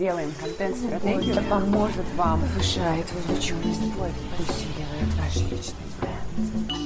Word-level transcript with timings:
сделаем 0.00 0.32
контент-стратегию, 0.40 1.34
что 1.34 1.42
поможет 1.42 2.06
вам. 2.16 2.40
Повышает 2.40 3.04
вовлеченность, 3.12 3.82
усиливает 3.82 5.12
ваш 5.18 5.36
личный 5.50 5.86
бренд 6.00 6.80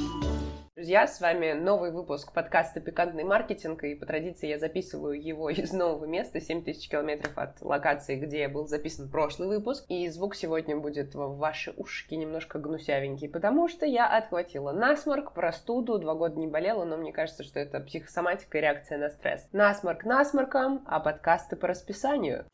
друзья, 0.84 1.06
с 1.06 1.18
вами 1.18 1.52
новый 1.52 1.92
выпуск 1.92 2.32
подкаста 2.32 2.78
«Пикантный 2.78 3.24
маркетинг», 3.24 3.84
и 3.84 3.94
по 3.94 4.04
традиции 4.04 4.48
я 4.48 4.58
записываю 4.58 5.18
его 5.18 5.48
из 5.50 5.72
нового 5.72 6.04
места, 6.04 6.40
7000 6.40 6.90
километров 6.90 7.38
от 7.38 7.62
локации, 7.62 8.16
где 8.16 8.48
был 8.48 8.66
записан 8.66 9.08
прошлый 9.08 9.48
выпуск, 9.48 9.86
и 9.88 10.06
звук 10.10 10.34
сегодня 10.34 10.76
будет 10.76 11.14
в 11.14 11.38
ваши 11.38 11.72
ушки 11.76 12.14
немножко 12.14 12.58
гнусявенький, 12.58 13.30
потому 13.30 13.68
что 13.68 13.86
я 13.86 14.08
отхватила 14.08 14.72
насморк, 14.72 15.32
простуду, 15.32 15.98
два 15.98 16.14
года 16.14 16.38
не 16.38 16.48
болела, 16.48 16.84
но 16.84 16.98
мне 16.98 17.12
кажется, 17.12 17.44
что 17.44 17.60
это 17.60 17.80
психосоматика 17.80 18.58
и 18.58 18.60
реакция 18.60 18.98
на 18.98 19.08
стресс. 19.08 19.48
Насморк 19.52 20.04
насморком, 20.04 20.84
а 20.86 21.00
подкасты 21.00 21.56
по 21.56 21.68
расписанию. 21.68 22.44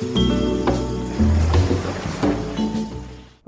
Thank 0.00 0.16
you 0.16 0.27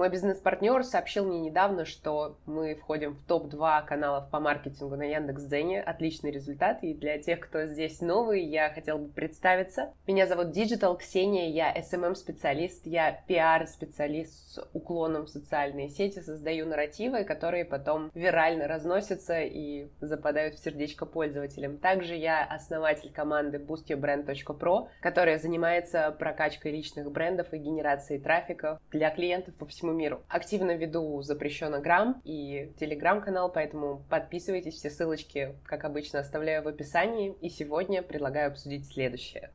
мой 0.01 0.09
бизнес-партнер 0.09 0.83
сообщил 0.83 1.27
мне 1.27 1.39
недавно, 1.41 1.85
что 1.85 2.39
мы 2.47 2.75
входим 2.75 3.17
в 3.17 3.23
топ-2 3.27 3.85
каналов 3.85 4.31
по 4.31 4.41
маркетингу 4.41 4.97
на 4.97 5.03
Яндекс.Дзене. 5.03 5.83
Отличный 5.83 6.31
результат. 6.31 6.83
И 6.83 6.95
для 6.95 7.19
тех, 7.19 7.39
кто 7.41 7.67
здесь 7.67 8.01
новый, 8.01 8.43
я 8.43 8.71
хотела 8.71 8.97
бы 8.97 9.09
представиться. 9.09 9.93
Меня 10.07 10.27
зовут 10.27 10.57
Digital 10.57 10.97
Ксения, 10.97 11.51
я 11.51 11.77
SMM-специалист, 11.77 12.87
я 12.87 13.23
PR-специалист 13.29 14.55
с 14.55 14.69
уклоном 14.73 15.27
в 15.27 15.29
социальные 15.29 15.91
сети, 15.91 16.21
создаю 16.21 16.65
нарративы, 16.65 17.25
которые 17.25 17.67
потом 17.67 18.11
вирально 18.15 18.69
разносятся 18.69 19.43
и 19.43 19.91
западают 20.01 20.55
в 20.55 20.65
сердечко 20.65 21.05
пользователям. 21.05 21.77
Также 21.77 22.15
я 22.15 22.43
основатель 22.43 23.13
команды 23.13 23.59
boostyourbrand.pro, 23.59 24.89
которая 25.03 25.39
занимается 25.39 26.11
прокачкой 26.19 26.73
личных 26.73 27.13
брендов 27.13 27.53
и 27.53 27.59
генерацией 27.59 28.19
трафика 28.19 28.81
для 28.91 29.11
клиентов 29.11 29.55
по 29.57 29.67
всему 29.67 29.90
всему 29.91 29.93
миру. 29.93 30.23
Активно 30.29 30.77
веду 30.77 31.23
запрещенный 31.23 31.81
грамм 31.81 32.21
и 32.25 32.73
телеграм-канал, 32.79 33.51
поэтому 33.53 34.05
подписывайтесь, 34.09 34.75
все 34.75 34.91
ссылочки, 34.91 35.55
как 35.65 35.85
обычно, 35.85 36.21
оставляю 36.21 36.63
в 36.63 36.69
описании. 36.69 37.35
И 37.41 37.49
сегодня 37.49 38.03
предлагаю 38.03 38.51
обсудить 38.51 38.87
следующее. 38.89 39.51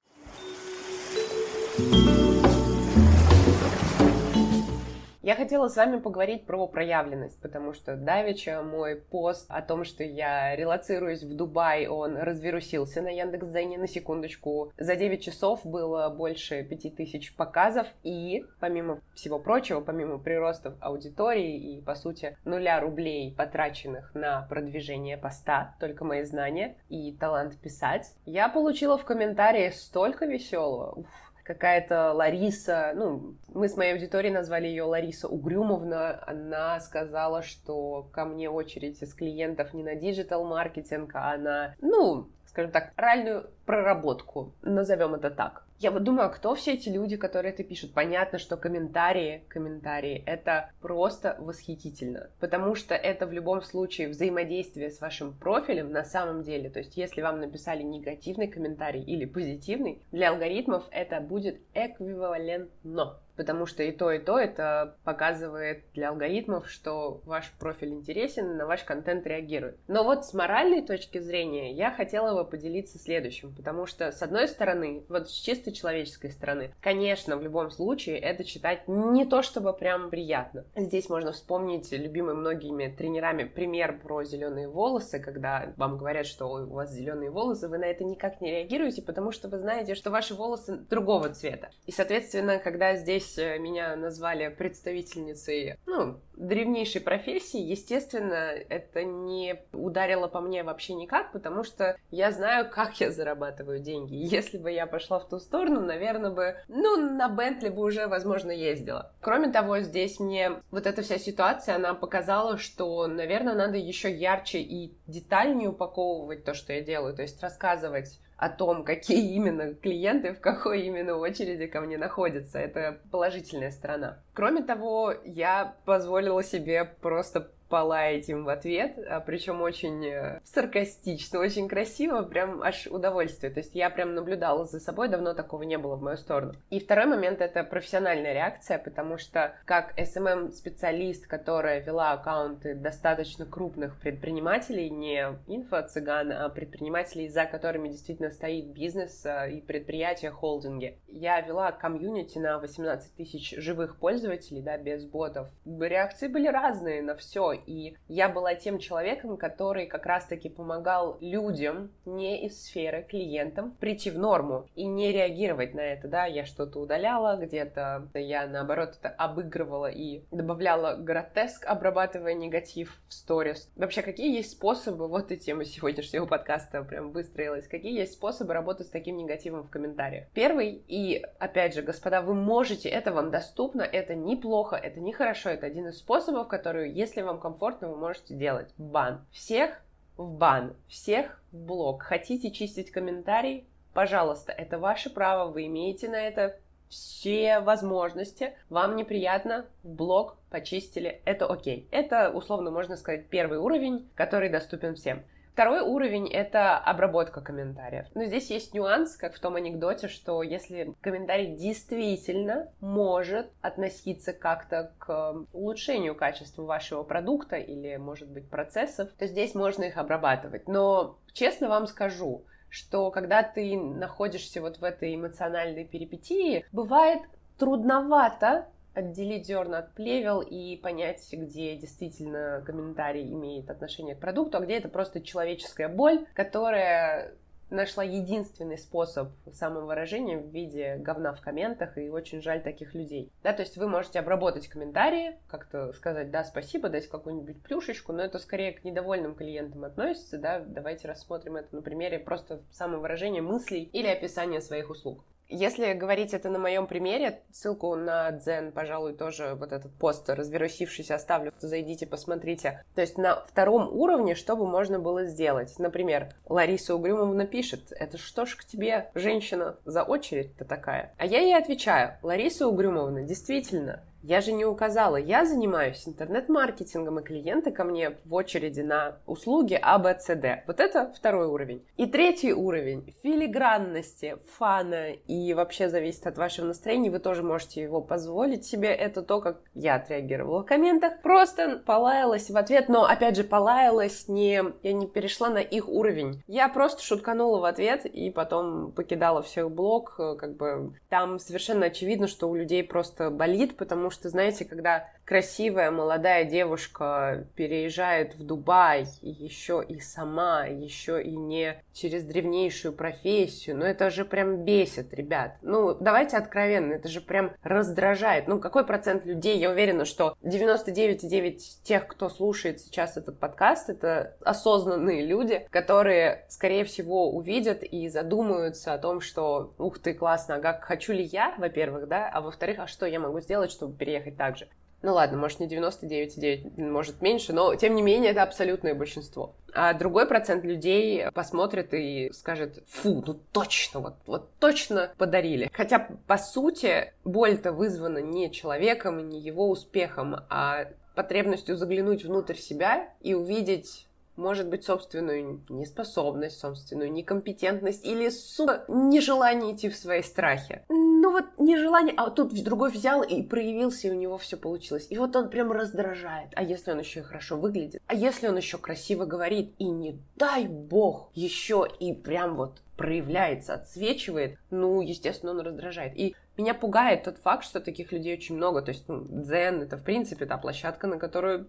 Я 5.25 5.33
хотела 5.33 5.69
с 5.69 5.75
вами 5.75 5.97
поговорить 5.97 6.45
про 6.45 6.67
проявленность, 6.67 7.41
потому 7.41 7.73
что 7.73 7.95
давеча 7.95 8.61
мой 8.61 8.95
пост 8.95 9.47
о 9.49 9.63
том, 9.63 9.83
что 9.83 10.03
я 10.03 10.55
релацируюсь 10.55 11.23
в 11.23 11.35
Дубай, 11.35 11.87
он 11.87 12.15
развирусился 12.15 13.01
на 13.01 13.07
Яндекс.Дзене 13.07 13.79
на 13.79 13.87
секундочку. 13.87 14.71
За 14.77 14.95
9 14.95 15.23
часов 15.23 15.65
было 15.65 16.09
больше 16.09 16.61
5000 16.61 17.35
показов, 17.35 17.87
и, 18.03 18.45
помимо 18.59 19.01
всего 19.15 19.39
прочего, 19.39 19.81
помимо 19.81 20.19
приростов 20.19 20.75
аудитории 20.79 21.75
и, 21.75 21.81
по 21.81 21.95
сути, 21.95 22.37
нуля 22.45 22.79
рублей, 22.79 23.33
потраченных 23.35 24.13
на 24.13 24.45
продвижение 24.47 25.17
поста, 25.17 25.73
только 25.79 26.05
мои 26.05 26.21
знания 26.21 26.77
и 26.87 27.11
талант 27.19 27.59
писать, 27.59 28.13
я 28.27 28.47
получила 28.47 28.95
в 28.95 29.05
комментариях 29.05 29.73
столько 29.73 30.27
веселого. 30.27 30.99
Уф, 30.99 31.07
какая-то 31.45 32.11
Лариса, 32.13 32.91
ну, 32.95 33.35
мы 33.53 33.69
с 33.69 33.77
моей 33.77 33.93
аудиторией 33.93 34.33
назвали 34.33 34.67
ее 34.67 34.83
Лариса 34.83 35.27
Угрюмовна, 35.27 36.21
она 36.25 36.79
сказала, 36.79 37.43
что 37.43 38.09
ко 38.11 38.25
мне 38.25 38.49
очередь 38.49 39.01
из 39.01 39.13
клиентов 39.13 39.73
не 39.73 39.83
на 39.83 39.95
диджитал-маркетинг, 39.95 41.11
а 41.13 41.37
на, 41.37 41.75
ну, 41.79 42.29
скажем 42.47 42.71
так, 42.71 42.93
реальную 42.97 43.49
проработку, 43.65 44.53
назовем 44.61 45.15
это 45.15 45.29
так. 45.29 45.65
Я 45.77 45.91
вот 45.91 46.03
думаю, 46.03 46.27
а 46.27 46.29
кто 46.29 46.55
все 46.55 46.75
эти 46.75 46.87
люди, 46.87 47.17
которые 47.17 47.53
это 47.53 47.63
пишут? 47.63 47.93
Понятно, 47.93 48.39
что 48.39 48.55
комментарии, 48.55 49.43
комментарии— 49.49 50.23
это 50.25 50.71
просто 50.79 51.35
восхитительно, 51.37 52.29
потому 52.39 52.75
что 52.75 52.95
это 52.95 53.27
в 53.27 53.33
любом 53.33 53.61
случае 53.61 54.07
взаимодействие 54.07 54.89
с 54.89 55.01
вашим 55.01 55.33
профилем 55.33 55.91
на 55.91 56.05
самом 56.05 56.43
деле. 56.43 56.69
То 56.69 56.79
есть 56.79 56.95
если 56.95 57.21
вам 57.21 57.41
написали 57.41 57.83
негативный 57.83 58.47
комментарий 58.47 59.03
или 59.03 59.25
позитивный, 59.25 60.01
для 60.13 60.29
алгоритмов 60.29 60.85
это 60.91 61.19
будет 61.19 61.59
эквивалентно 61.73 63.19
потому 63.35 63.65
что 63.65 63.83
и 63.83 63.91
то, 63.91 64.11
и 64.11 64.19
то 64.19 64.39
это 64.39 64.95
показывает 65.03 65.83
для 65.93 66.09
алгоритмов, 66.09 66.69
что 66.69 67.21
ваш 67.25 67.51
профиль 67.59 67.89
интересен, 67.89 68.57
на 68.57 68.65
ваш 68.65 68.83
контент 68.83 69.25
реагирует. 69.27 69.77
Но 69.87 70.03
вот 70.03 70.25
с 70.25 70.33
моральной 70.33 70.81
точки 70.81 71.19
зрения 71.19 71.73
я 71.73 71.91
хотела 71.91 72.33
бы 72.33 72.49
поделиться 72.49 72.97
следующим, 72.97 73.53
потому 73.55 73.85
что, 73.85 74.11
с 74.11 74.21
одной 74.21 74.47
стороны, 74.47 75.03
вот 75.09 75.29
с 75.29 75.33
чисто 75.33 75.71
человеческой 75.71 76.31
стороны, 76.31 76.73
конечно, 76.81 77.37
в 77.37 77.43
любом 77.43 77.71
случае 77.71 78.17
это 78.19 78.43
читать 78.43 78.87
не 78.87 79.25
то 79.25 79.41
чтобы 79.41 79.73
прям 79.73 80.09
приятно. 80.09 80.65
Здесь 80.75 81.09
можно 81.09 81.31
вспомнить 81.31 81.91
любимый 81.91 82.35
многими 82.35 82.87
тренерами 82.87 83.43
пример 83.43 83.99
про 83.99 84.23
зеленые 84.23 84.67
волосы, 84.67 85.19
когда 85.19 85.73
вам 85.77 85.97
говорят, 85.97 86.25
что 86.25 86.47
у 86.47 86.73
вас 86.73 86.91
зеленые 86.91 87.31
волосы, 87.31 87.67
вы 87.67 87.77
на 87.77 87.85
это 87.85 88.03
никак 88.03 88.41
не 88.41 88.51
реагируете, 88.51 89.01
потому 89.01 89.31
что 89.31 89.47
вы 89.47 89.59
знаете, 89.59 89.95
что 89.95 90.11
ваши 90.11 90.33
волосы 90.33 90.77
другого 90.89 91.29
цвета. 91.29 91.69
И, 91.85 91.91
соответственно, 91.91 92.59
когда 92.59 92.95
здесь 92.95 93.37
э, 93.37 93.57
меня 93.59 93.95
назвали 93.95 94.49
представительницей, 94.49 95.75
ну, 95.85 96.19
древнейшей 96.35 97.01
профессии, 97.01 97.59
естественно, 97.59 98.51
это 98.69 99.03
не 99.03 99.61
ударило 99.73 100.27
по 100.27 100.41
мне 100.41 100.63
вообще 100.63 100.93
никак, 100.93 101.31
потому 101.31 101.63
что 101.63 101.97
я 102.11 102.31
знаю, 102.31 102.69
как 102.69 102.99
я 102.99 103.11
зарабатываю 103.11 103.79
деньги. 103.79 104.13
Если 104.35 104.57
бы 104.57 104.71
я 104.71 104.85
пошла 104.85 105.19
в 105.19 105.27
ту 105.27 105.39
сторону, 105.39 105.81
наверное 105.81 106.31
бы, 106.31 106.55
ну, 106.67 106.95
на 106.97 107.29
Бентли 107.29 107.69
бы 107.69 107.83
уже, 107.83 108.07
возможно, 108.07 108.51
ездила. 108.51 109.13
Кроме 109.21 109.51
того, 109.51 109.79
здесь 109.79 110.19
мне 110.19 110.51
вот 110.71 110.85
эта 110.85 111.01
вся 111.01 111.17
ситуация, 111.17 111.75
она 111.75 111.93
показала, 111.93 112.57
что, 112.57 113.07
наверное, 113.07 113.55
надо 113.55 113.77
еще 113.77 114.11
ярче 114.13 114.59
и 114.59 114.93
детальнее 115.07 115.69
упаковывать 115.69 116.43
то, 116.43 116.53
что 116.53 116.73
я 116.73 116.81
делаю, 116.81 117.15
то 117.15 117.21
есть 117.21 117.41
рассказывать 117.41 118.19
о 118.37 118.49
том, 118.49 118.83
какие 118.83 119.33
именно 119.33 119.73
клиенты 119.73 120.33
в 120.33 120.39
какой 120.39 120.83
именно 120.83 121.15
очереди 121.15 121.67
ко 121.67 121.81
мне 121.81 121.97
находятся. 121.97 122.59
Это 122.59 122.99
положительная 123.11 123.71
сторона. 123.71 124.19
Кроме 124.33 124.61
того, 124.63 125.13
я 125.23 125.75
позволила 125.85 126.43
себе 126.43 126.85
просто 126.85 127.51
полаять 127.75 128.29
им 128.29 128.45
в 128.45 128.49
ответ, 128.49 128.97
а 129.05 129.19
причем 129.19 129.61
очень 129.61 130.05
э, 130.05 130.39
саркастично, 130.45 131.41
очень 131.41 131.67
красиво, 131.67 132.21
прям 132.21 132.63
аж 132.63 132.87
удовольствие. 132.87 133.51
То 133.51 133.59
есть 133.59 133.75
я 133.75 133.89
прям 133.89 134.15
наблюдала 134.15 134.63
за 134.63 134.79
собой, 134.79 135.09
давно 135.09 135.33
такого 135.33 135.63
не 135.63 135.77
было 135.77 135.97
в 135.97 136.01
мою 136.01 136.15
сторону. 136.15 136.53
И 136.69 136.79
второй 136.79 137.05
момент— 137.05 137.41
это 137.41 137.65
профессиональная 137.65 138.31
реакция, 138.31 138.77
потому 138.77 139.17
что 139.17 139.57
как 139.65 139.93
SMM-специалист, 139.99 141.27
которая 141.27 141.81
вела 141.81 142.13
аккаунты 142.13 142.75
достаточно 142.75 143.45
крупных 143.45 143.99
предпринимателей, 143.99 144.89
не 144.89 145.37
инфо-цыган, 145.45 146.31
а 146.31 146.47
предпринимателей, 146.47 147.27
за 147.27 147.43
которыми 147.43 147.89
действительно 147.89 148.31
стоит 148.31 148.67
бизнес 148.67 149.25
э, 149.25 149.51
и 149.51 149.59
предприятия, 149.59 150.31
холдинги. 150.31 150.97
Я 151.09 151.41
вела 151.41 151.73
комьюнити 151.73 152.37
на 152.37 152.57
18 152.57 153.15
тысяч 153.15 153.53
живых 153.57 153.97
пользователей, 153.97 154.61
да, 154.61 154.77
без 154.77 155.03
ботов. 155.03 155.49
Реакции 155.65 156.29
были 156.29 156.47
разные 156.47 157.01
на 157.01 157.15
все, 157.17 157.51
и 157.65 157.97
я 158.07 158.29
была 158.29 158.55
тем 158.55 158.79
человеком, 158.79 159.37
который 159.37 159.87
как 159.87 160.05
раз-таки 160.05 160.49
помогал 160.49 161.17
людям 161.21 161.91
не 162.05 162.45
из 162.45 162.63
сферы, 162.63 163.05
клиентам, 163.09 163.71
прийти 163.79 164.11
в 164.11 164.17
норму 164.17 164.67
и 164.75 164.85
не 164.85 165.11
реагировать 165.11 165.73
на 165.73 165.81
это, 165.81 166.07
да, 166.07 166.25
я 166.25 166.45
что-то 166.45 166.79
удаляла, 166.79 167.37
где-то 167.37 168.09
я, 168.13 168.47
наоборот, 168.47 168.95
это 168.99 169.09
обыгрывала 169.09 169.89
и 169.89 170.23
добавляла 170.31 170.95
гротеск, 170.95 171.65
обрабатывая 171.65 172.33
негатив 172.33 173.01
в 173.07 173.13
сторис. 173.13 173.71
Вообще, 173.75 174.01
какие 174.01 174.35
есть 174.35 174.51
способы, 174.51 175.07
вот 175.07 175.31
и 175.31 175.37
тема 175.37 175.65
сегодняшнего 175.65 176.25
подкаста 176.25 176.83
прям 176.83 177.11
выстроилась, 177.11 177.67
какие 177.67 177.97
есть 177.97 178.13
способы 178.13 178.53
работать 178.53 178.87
с 178.87 178.91
таким 178.91 179.17
негативом 179.17 179.63
в 179.63 179.69
комментариях? 179.69 180.27
Первый, 180.33 180.83
и 180.87 181.23
опять 181.39 181.73
же, 181.73 181.81
господа, 181.81 182.21
вы 182.21 182.33
можете, 182.33 182.89
это 182.89 183.11
вам 183.11 183.31
доступно, 183.31 183.81
это 183.81 184.15
неплохо, 184.15 184.75
это 184.75 184.99
нехорошо, 184.99 185.49
это 185.49 185.65
один 185.65 185.87
из 185.87 185.97
способов, 185.97 186.47
который, 186.47 186.91
если 186.91 187.21
вам 187.21 187.39
комфортно, 187.45 187.89
вы 187.89 187.97
можете 187.97 188.33
делать 188.33 188.73
бан. 188.79 189.23
Всех 189.29 189.79
в 190.17 190.31
бан, 190.31 190.75
всех 190.87 191.39
в 191.51 191.57
блок. 191.57 192.01
Хотите 192.01 192.49
чистить 192.49 192.89
комментарий? 192.89 193.67
Пожалуйста, 193.93 194.51
это 194.51 194.79
ваше 194.79 195.11
право, 195.11 195.51
вы 195.51 195.67
имеете 195.67 196.09
на 196.09 196.15
это 196.15 196.57
все 196.89 197.59
возможности. 197.59 198.53
Вам 198.69 198.95
неприятно, 198.95 199.67
в 199.83 199.89
блок 199.89 200.37
почистили, 200.49 201.21
это 201.23 201.45
окей. 201.45 201.87
Это, 201.91 202.31
условно, 202.31 202.71
можно 202.71 202.97
сказать, 202.97 203.27
первый 203.27 203.59
уровень, 203.59 204.09
который 204.15 204.49
доступен 204.49 204.95
всем. 204.95 205.21
Второй 205.55 205.79
уровень— 205.79 206.27
это 206.33 206.77
обработка 206.77 207.39
комментариев. 207.39 208.07
Но 208.13 208.25
здесь 208.25 208.49
есть 208.49 208.73
нюанс, 208.73 209.15
как 209.15 209.33
в 209.33 209.39
том 209.39 209.55
анекдоте, 209.55 210.09
что 210.09 210.43
если 210.43 210.93
комментарий 210.99 211.55
действительно 211.55 212.67
может 212.81 213.49
относиться 213.61 214.33
как-то 214.33 214.91
к 214.99 215.33
улучшению 215.53 216.13
качества 216.13 216.63
вашего 216.63 217.03
продукта 217.03 217.55
или, 217.55 217.95
может 217.95 218.27
быть, 218.27 218.49
процессов, 218.49 219.09
то 219.17 219.27
здесь 219.27 219.55
можно 219.55 219.85
их 219.85 219.95
обрабатывать. 219.95 220.67
Но 220.67 221.19
честно 221.31 221.69
вам 221.69 221.87
скажу, 221.87 222.43
что 222.67 223.09
когда 223.09 223.41
ты 223.41 223.77
находишься 223.77 224.59
вот 224.59 224.79
в 224.79 224.83
этой 224.83 225.15
эмоциональной 225.15 225.85
перипетии, 225.85 226.65
бывает 226.73 227.21
трудновато 227.57 228.67
отделить 228.95 229.47
зерна 229.47 229.79
от 229.79 229.93
плевел 229.93 230.41
и 230.41 230.77
понять, 230.77 231.27
где 231.31 231.75
действительно 231.75 232.63
комментарий 232.65 233.31
имеет 233.31 233.69
отношение 233.69 234.15
к 234.15 234.19
продукту, 234.19 234.57
а 234.57 234.61
где 234.61 234.77
это 234.77 234.89
просто 234.89 235.21
человеческая 235.21 235.89
боль, 235.89 236.25
которая 236.33 237.35
нашла 237.69 238.03
единственный 238.03 238.77
способ 238.77 239.29
самовыражения 239.51 240.37
в 240.37 240.47
виде 240.47 240.97
говна 240.97 241.33
в 241.33 241.41
комментах, 241.41 241.97
и 241.97 242.09
очень 242.09 242.41
жаль 242.41 242.61
таких 242.61 242.93
людей. 242.93 243.31
Да, 243.43 243.53
то 243.53 243.63
есть 243.63 243.77
вы 243.77 243.87
можете 243.87 244.19
обработать 244.19 244.67
комментарии, 244.67 245.37
как-то 245.47 245.91
сказать, 245.93 246.31
да, 246.31 246.43
спасибо, 246.43 246.89
дать 246.89 247.07
какую-нибудь 247.07 247.61
плюшечку, 247.63 248.13
но 248.13 248.23
это 248.23 248.39
скорее 248.39 248.73
к 248.73 248.83
недовольным 248.83 249.35
клиентам 249.35 249.83
относится, 249.83 250.37
да, 250.37 250.59
давайте 250.59 251.07
рассмотрим 251.07 251.57
это 251.57 251.75
на 251.75 251.81
примере 251.81 252.19
просто 252.19 252.61
самовыражения 252.71 253.41
мыслей 253.41 253.89
или 253.91 254.07
описания 254.07 254.61
своих 254.61 254.89
услуг. 254.89 255.23
Если 255.47 255.93
говорить 255.93 256.33
это 256.33 256.49
на 256.49 256.59
моем 256.59 256.87
примере, 256.87 257.41
ссылку 257.51 257.95
на 257.95 258.31
Дзен, 258.31 258.71
пожалуй, 258.71 259.13
тоже 259.13 259.55
вот 259.55 259.71
этот 259.71 259.93
пост 259.93 260.29
развернувшийся 260.29 261.15
оставлю, 261.15 261.53
зайдите, 261.59 262.07
посмотрите. 262.07 262.83
То 262.95 263.01
есть 263.01 263.17
на 263.17 263.43
втором 263.45 263.95
уровне, 263.95 264.35
что 264.35 264.55
бы 264.55 264.67
можно 264.67 264.99
было 264.99 265.25
сделать? 265.25 265.77
Например, 265.77 266.33
Лариса 266.47 266.95
Угрюмовна 266.95 267.45
пишет, 267.45 267.91
это 267.91 268.17
что 268.17 268.45
ж 268.45 268.55
к 268.55 268.65
тебе, 268.65 269.11
женщина, 269.13 269.77
за 269.85 270.03
очередь-то 270.03 270.65
такая? 270.65 271.13
А 271.17 271.25
я 271.25 271.39
ей 271.39 271.55
отвечаю, 271.55 272.17
Лариса 272.23 272.67
Угрюмовна, 272.67 273.23
действительно, 273.23 274.03
я 274.27 274.41
же 274.41 274.51
не 274.53 274.65
указала, 274.65 275.17
я 275.17 275.45
занимаюсь 275.45 276.07
интернет-маркетингом, 276.07 277.19
и 277.19 277.23
клиенты 277.23 277.71
ко 277.71 277.83
мне 277.83 278.17
в 278.25 278.33
очереди 278.33 278.81
на 278.81 279.17
услуги 279.27 279.77
А, 279.79 279.99
Б, 279.99 280.17
С, 280.19 280.33
Д. 280.35 280.63
Вот 280.65 280.79
это 280.79 281.13
второй 281.15 281.45
уровень. 281.47 281.85
И 281.97 282.07
третий 282.07 282.53
уровень 282.53 283.15
филигранности, 283.21 284.37
фана 284.57 285.11
и 285.11 285.53
вообще 285.53 285.89
зависит 285.89 286.25
от 286.25 286.37
вашего 286.37 286.65
настроения. 286.65 287.11
Вы 287.11 287.19
тоже 287.19 287.43
можете 287.43 287.83
его 287.83 288.01
позволить 288.01 288.65
себе. 288.65 288.89
Это 288.89 289.21
то, 289.21 289.41
как 289.41 289.59
я 289.75 289.95
отреагировала 289.95 290.63
в 290.63 290.65
комментах. 290.65 291.21
Просто 291.21 291.81
полаялась 291.85 292.49
в 292.49 292.57
ответ, 292.57 292.89
но 292.89 293.05
опять 293.05 293.35
же 293.35 293.43
полаялась 293.43 294.27
не... 294.27 294.63
Я 294.81 294.93
не 294.93 295.07
перешла 295.07 295.49
на 295.49 295.59
их 295.59 295.87
уровень. 295.87 296.41
Я 296.47 296.67
просто 296.69 297.03
шутканула 297.03 297.59
в 297.59 297.65
ответ 297.65 298.05
и 298.05 298.31
потом 298.31 298.91
покидала 298.91 299.43
всех 299.43 299.69
блог. 299.69 300.15
Как 300.15 300.55
бы 300.55 300.93
там 301.09 301.37
совершенно 301.37 301.87
очевидно, 301.87 302.27
что 302.27 302.49
у 302.49 302.55
людей 302.55 302.83
просто 302.83 303.29
болит, 303.29 303.77
потому 303.77 304.09
что, 304.09 304.14
знаете, 304.23 304.65
когда 304.65 305.07
красивая 305.25 305.91
молодая 305.91 306.45
девушка 306.45 307.47
переезжает 307.55 308.35
в 308.35 308.45
Дубай, 308.45 309.07
еще 309.21 309.83
и 309.87 309.99
сама, 309.99 310.65
еще 310.65 311.21
и 311.21 311.35
не 311.35 311.81
через 311.93 312.23
древнейшую 312.23 312.93
профессию, 312.93 313.77
ну 313.77 313.85
это 313.85 314.09
же 314.09 314.23
прям 314.23 314.63
бесит, 314.63 315.13
ребят. 315.13 315.57
Ну, 315.61 315.95
давайте 315.95 316.37
откровенно, 316.37 316.93
это 316.93 317.07
же 317.09 317.21
прям 317.21 317.53
раздражает. 317.63 318.47
Ну, 318.47 318.59
какой 318.59 318.85
процент 318.85 319.25
людей, 319.25 319.57
я 319.57 319.71
уверена, 319.71 320.05
что 320.05 320.35
99,9 320.43 321.57
тех, 321.83 322.07
кто 322.07 322.29
слушает 322.29 322.79
сейчас 322.79 323.17
этот 323.17 323.39
подкаст, 323.39 323.89
это 323.89 324.37
осознанные 324.41 325.25
люди, 325.25 325.67
которые, 325.71 326.45
скорее 326.49 326.85
всего, 326.85 327.31
увидят 327.31 327.83
и 327.83 328.07
задумаются 328.09 328.93
о 328.93 328.97
том, 328.99 329.21
что, 329.21 329.73
ух 329.77 329.99
ты, 329.99 330.13
классно, 330.13 330.55
а 330.55 330.59
как 330.59 330.83
хочу 330.83 331.13
ли 331.13 331.23
я, 331.23 331.55
во-первых, 331.57 332.07
да, 332.07 332.29
а 332.29 332.41
во-вторых, 332.41 332.79
а 332.79 332.87
что 332.87 333.05
я 333.05 333.19
могу 333.19 333.39
сделать, 333.39 333.71
чтобы 333.71 333.97
переехать 333.97 334.37
так 334.37 334.57
же. 334.57 334.67
Ну 335.01 335.13
ладно, 335.13 335.37
может 335.37 335.59
не 335.59 335.67
99,9, 335.67 336.81
может 336.81 337.21
меньше, 337.21 337.53
но 337.53 337.75
тем 337.75 337.95
не 337.95 338.01
менее 338.01 338.31
это 338.31 338.43
абсолютное 338.43 338.95
большинство. 338.95 339.55
А 339.73 339.93
другой 339.93 340.25
процент 340.25 340.63
людей 340.63 341.29
посмотрит 341.31 341.93
и 341.93 342.31
скажет, 342.33 342.83
фу, 342.87 343.23
ну 343.25 343.39
точно, 343.51 343.99
вот, 343.99 344.15
вот 344.25 344.49
точно 344.59 345.11
подарили. 345.17 345.69
Хотя, 345.73 346.07
по 346.27 346.37
сути, 346.37 347.13
боль-то 347.23 347.71
вызвана 347.71 348.19
не 348.19 348.51
человеком, 348.51 349.29
не 349.29 349.39
его 349.39 349.69
успехом, 349.69 350.37
а 350.49 350.85
потребностью 351.13 351.75
заглянуть 351.75 352.23
внутрь 352.23 352.55
себя 352.55 353.09
и 353.21 353.33
увидеть 353.33 354.07
может 354.35 354.67
быть, 354.67 354.83
собственную 354.83 355.61
неспособность, 355.69 356.59
собственную 356.59 357.11
некомпетентность 357.11 358.05
или, 358.05 358.29
сука, 358.29 358.85
нежелание 358.87 359.73
идти 359.73 359.89
в 359.89 359.95
свои 359.95 360.21
страхи. 360.21 360.83
Ну 360.89 361.31
вот 361.31 361.45
нежелание, 361.57 362.13
а 362.17 362.29
тут 362.29 362.53
другой 362.63 362.91
взял 362.91 363.23
и 363.23 363.41
проявился, 363.41 364.07
и 364.07 364.11
у 364.11 364.15
него 364.15 364.37
все 364.37 364.57
получилось. 364.57 365.07
И 365.09 365.17
вот 365.17 365.35
он 365.35 365.49
прям 365.49 365.71
раздражает. 365.71 366.49
А 366.55 366.63
если 366.63 366.91
он 366.91 366.99
еще 366.99 367.21
и 367.21 367.23
хорошо 367.23 367.57
выглядит? 367.57 368.01
А 368.07 368.13
если 368.13 368.47
он 368.47 368.57
еще 368.57 368.77
красиво 368.77 369.25
говорит? 369.25 369.73
И 369.79 369.85
не 369.85 370.19
дай 370.35 370.67
бог 370.67 371.29
еще 371.33 371.87
и 371.99 372.13
прям 372.13 372.55
вот 372.55 372.81
проявляется, 372.95 373.73
отсвечивает, 373.73 374.57
ну, 374.69 375.01
естественно, 375.01 375.51
он 375.51 375.61
раздражает. 375.61 376.17
И 376.17 376.35
меня 376.57 376.73
пугает 376.73 377.23
тот 377.23 377.37
факт, 377.37 377.65
что 377.65 377.79
таких 377.79 378.11
людей 378.11 378.33
очень 378.33 378.55
много. 378.55 378.81
То 378.81 378.91
есть, 378.91 379.07
ну, 379.07 379.25
дзен— 379.27 379.81
это, 379.83 379.97
в 379.97 380.03
принципе, 380.03 380.45
та 380.45 380.57
площадка, 380.57 381.07
на 381.07 381.17
которую 381.17 381.67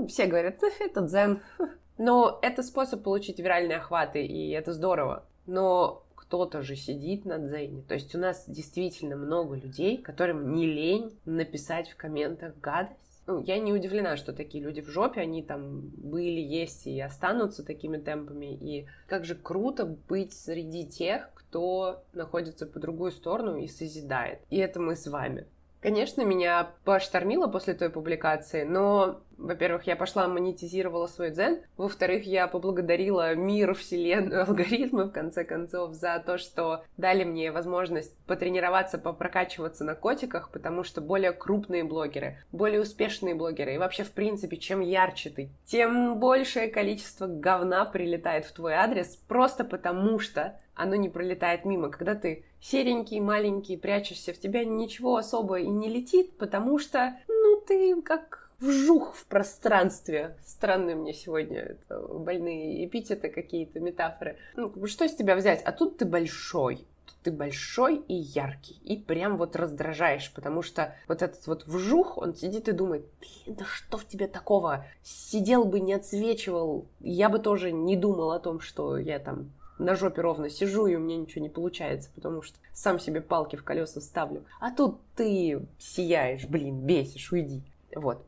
ну, 0.00 0.06
все 0.06 0.26
говорят, 0.26 0.60
это 0.80 1.02
дзен. 1.02 1.42
Но 1.98 2.38
это 2.40 2.62
способ 2.62 3.02
получить 3.02 3.38
виральные 3.38 3.78
охваты, 3.78 4.24
и 4.24 4.50
это 4.50 4.72
здорово. 4.72 5.26
Но 5.46 6.06
кто-то 6.14 6.62
же 6.62 6.74
сидит 6.76 7.26
на 7.26 7.38
дзене. 7.38 7.82
То 7.82 7.94
есть 7.94 8.14
у 8.14 8.18
нас 8.18 8.48
действительно 8.48 9.16
много 9.16 9.56
людей, 9.56 9.98
которым 9.98 10.54
не 10.54 10.66
лень 10.66 11.18
написать 11.26 11.90
в 11.90 11.96
комментах 11.96 12.56
гадость. 12.58 12.96
Ну, 13.26 13.42
я 13.42 13.58
не 13.58 13.72
удивлена, 13.72 14.16
что 14.16 14.32
такие 14.32 14.64
люди 14.64 14.80
в 14.80 14.88
жопе, 14.88 15.20
они 15.20 15.42
там 15.42 15.90
были, 15.96 16.40
есть 16.40 16.86
и 16.86 16.98
останутся 17.00 17.64
такими 17.64 17.98
темпами. 17.98 18.54
И 18.54 18.86
как 19.06 19.26
же 19.26 19.34
круто 19.34 19.84
быть 19.84 20.32
среди 20.32 20.86
тех, 20.86 21.30
кто 21.34 22.02
находится 22.14 22.64
по 22.64 22.80
другую 22.80 23.12
сторону 23.12 23.58
и 23.58 23.68
созидает. 23.68 24.40
И 24.48 24.56
это 24.56 24.80
мы 24.80 24.96
с 24.96 25.06
вами. 25.06 25.46
Конечно, 25.80 26.22
меня 26.22 26.72
поштормило 26.84 27.46
после 27.46 27.72
той 27.72 27.88
публикации, 27.88 28.64
но, 28.64 29.20
во-первых, 29.40 29.86
я 29.86 29.96
пошла 29.96 30.28
монетизировала 30.28 31.06
свой 31.06 31.30
дзен, 31.30 31.60
во-вторых, 31.76 32.24
я 32.24 32.46
поблагодарила 32.46 33.34
мир, 33.34 33.74
вселенную, 33.74 34.42
алгоритмы, 34.48 35.04
в 35.04 35.12
конце 35.12 35.44
концов, 35.44 35.94
за 35.94 36.22
то, 36.24 36.38
что 36.38 36.84
дали 36.96 37.24
мне 37.24 37.50
возможность 37.50 38.16
потренироваться, 38.26 38.98
попрокачиваться 38.98 39.84
на 39.84 39.94
котиках, 39.94 40.50
потому 40.50 40.84
что 40.84 41.00
более 41.00 41.32
крупные 41.32 41.84
блогеры, 41.84 42.38
более 42.52 42.80
успешные 42.80 43.34
блогеры, 43.34 43.74
и 43.74 43.78
вообще, 43.78 44.04
в 44.04 44.12
принципе, 44.12 44.56
чем 44.56 44.80
ярче 44.80 45.30
ты, 45.30 45.50
тем 45.64 46.18
большее 46.18 46.68
количество 46.68 47.26
говна 47.26 47.84
прилетает 47.84 48.44
в 48.44 48.52
твой 48.52 48.74
адрес, 48.74 49.16
просто 49.28 49.64
потому 49.64 50.18
что 50.18 50.58
оно 50.74 50.94
не 50.94 51.08
пролетает 51.08 51.64
мимо. 51.64 51.90
Когда 51.90 52.14
ты 52.14 52.44
серенький, 52.60 53.20
маленький, 53.20 53.76
прячешься, 53.76 54.32
в 54.32 54.38
тебя 54.38 54.64
ничего 54.64 55.16
особо 55.16 55.60
и 55.60 55.68
не 55.68 55.88
летит, 55.88 56.36
потому 56.38 56.78
что, 56.78 57.18
ну, 57.28 57.60
ты 57.66 58.00
как 58.02 58.39
вжух 58.60 59.14
в 59.14 59.26
пространстве. 59.26 60.36
Странные 60.44 60.96
мне 60.96 61.14
сегодня 61.14 61.60
это 61.60 61.98
больные 61.98 62.86
эпитеты 62.86 63.28
какие-то, 63.28 63.80
метафоры. 63.80 64.36
Ну, 64.56 64.86
что 64.86 65.08
с 65.08 65.14
тебя 65.14 65.34
взять? 65.36 65.62
А 65.62 65.72
тут 65.72 65.98
ты 65.98 66.04
большой. 66.04 66.86
Ты 67.22 67.32
большой 67.32 67.96
и 67.96 68.14
яркий. 68.14 68.80
И 68.82 68.96
прям 68.96 69.36
вот 69.36 69.54
раздражаешь, 69.54 70.32
потому 70.32 70.62
что 70.62 70.94
вот 71.06 71.20
этот 71.20 71.46
вот 71.46 71.66
вжух, 71.66 72.16
он 72.16 72.34
сидит 72.34 72.68
и 72.68 72.72
думает, 72.72 73.04
блин, 73.20 73.56
да 73.58 73.64
что 73.66 73.98
в 73.98 74.06
тебе 74.06 74.26
такого? 74.26 74.86
Сидел 75.02 75.64
бы, 75.66 75.80
не 75.80 75.92
отсвечивал. 75.92 76.86
Я 77.00 77.28
бы 77.28 77.38
тоже 77.38 77.72
не 77.72 77.96
думал 77.96 78.30
о 78.30 78.40
том, 78.40 78.60
что 78.60 78.96
я 78.96 79.18
там 79.18 79.52
на 79.78 79.96
жопе 79.96 80.22
ровно 80.22 80.48
сижу, 80.48 80.86
и 80.86 80.94
у 80.94 81.00
меня 81.00 81.16
ничего 81.16 81.42
не 81.42 81.48
получается, 81.50 82.10
потому 82.14 82.40
что 82.40 82.58
сам 82.72 82.98
себе 82.98 83.20
палки 83.20 83.56
в 83.56 83.64
колеса 83.64 84.00
ставлю. 84.00 84.44
А 84.60 84.70
тут 84.70 85.00
ты 85.14 85.66
сияешь, 85.78 86.46
блин, 86.46 86.80
бесишь, 86.80 87.32
уйди. 87.32 87.62
Вот. 87.94 88.24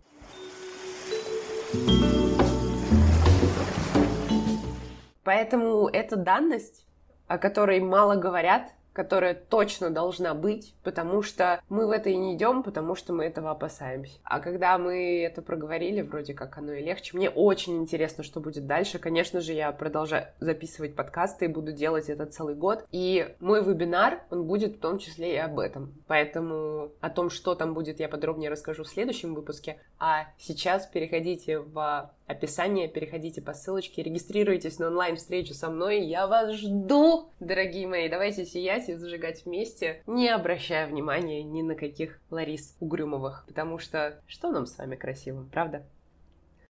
Поэтому 5.25 5.89
эта 5.89 6.17
данность, 6.17 6.87
о 7.29 7.39
которой 7.39 7.81
мало 7.81 8.17
говорят, 8.17 8.73
которая 8.93 9.35
точно 9.35 9.91
должна 9.91 10.35
быть, 10.35 10.75
потому 10.83 11.23
что 11.23 11.61
мы 11.69 11.87
в 11.87 11.91
это 11.91 12.11
и 12.11 12.17
не 12.17 12.35
идем, 12.35 12.63
потому 12.63 12.95
что 12.95 13.13
мы 13.13 13.25
этого 13.25 13.51
опасаемся. 13.51 14.19
А 14.25 14.41
когда 14.41 14.79
мы 14.79 15.23
это 15.23 15.43
проговорили, 15.43 16.03
вроде 16.03 16.35
как 16.35 16.59
оно 16.59 16.73
и 16.73 16.83
легче. 16.83 17.17
Мне 17.17 17.31
очень 17.31 17.77
интересно, 17.79 18.23
что 18.25 18.41
будет 18.41 18.67
дальше. 18.67 18.99
Конечно 18.99 19.41
же, 19.41 19.53
я 19.53 19.73
продолжаю 19.73 20.27
записывать 20.41 20.95
подкасты 20.95 21.47
и 21.47 21.49
буду 21.49 21.73
делать 21.73 22.09
это 22.09 22.27
целый 22.27 22.55
год. 22.55 22.85
И 22.91 23.35
мой 23.41 23.65
вебинар, 23.65 24.23
он 24.31 24.45
будет 24.45 24.77
в 24.77 24.81
том 24.81 24.99
числе 24.99 25.35
и 25.35 25.39
об 25.39 25.59
этом. 25.59 25.95
Поэтому 26.07 26.93
о 27.01 27.11
том, 27.11 27.31
что 27.31 27.55
там 27.55 27.75
будет, 27.75 28.01
я 28.01 28.09
подробнее 28.09 28.51
расскажу 28.51 28.85
в 28.85 28.89
следующем 28.89 29.35
выпуске. 29.35 29.79
А 29.99 30.27
сейчас 30.39 30.87
переходите 30.87 31.59
в 31.59 32.11
описание, 32.27 32.89
переходите 32.89 33.41
по 33.41 33.53
ссылочке, 33.55 34.03
регистрируйтесь 34.03 34.79
на 34.79 34.89
онлайн-встречу 34.89 35.55
со 35.55 35.69
мной. 35.69 36.01
Я 36.01 36.27
вас 36.27 36.53
жду, 36.53 37.31
дорогие 37.41 37.87
мои. 37.87 38.09
Давайте 38.09 38.45
сиять 38.45 38.82
и 38.89 38.95
зажигать 38.95 39.45
вместе, 39.45 40.03
не 40.07 40.29
обращая 40.29 40.87
внимания 40.87 41.43
ни 41.43 41.63
на 41.63 41.75
каких 41.75 42.21
Ларис 42.31 42.77
Угрюмовых, 42.81 43.45
потому 43.47 43.79
что 43.79 44.21
что 44.27 44.51
нам 44.51 44.67
с 44.67 44.79
вами 44.79 44.97
красивым, 44.97 45.49
правда? 45.51 45.85